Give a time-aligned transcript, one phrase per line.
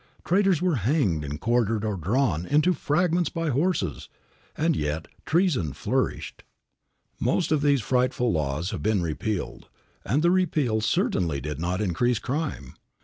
[0.25, 4.09] Traitors were hanged and quartered or drawn into fragments by horses;
[4.57, 6.41] and yet treason flourished.
[7.19, 9.69] Most of these frightful laws have been repealed,
[10.03, 12.73] and the repeal certainly did not increase crime.